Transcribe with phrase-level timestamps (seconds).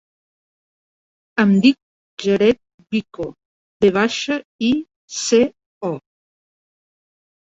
[1.41, 1.75] Em dic
[2.23, 2.57] Jared
[2.95, 3.27] Vico:
[3.85, 4.37] ve baixa,
[4.71, 4.71] i,
[5.19, 5.43] ce,
[5.93, 5.93] o.